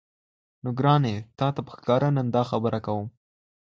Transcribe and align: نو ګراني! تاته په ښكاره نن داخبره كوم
نو 0.63 0.69
ګراني! 0.79 1.15
تاته 1.37 1.61
په 1.67 1.71
ښكاره 1.77 2.09
نن 2.15 2.27
داخبره 2.35 2.79
كوم 2.85 3.07